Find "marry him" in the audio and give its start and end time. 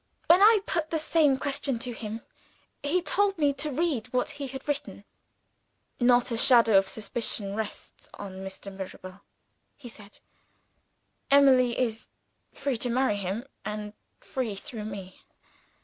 12.89-13.45